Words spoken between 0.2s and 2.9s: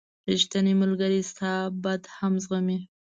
•ریښتینی ملګری ستا بد هم زغمي.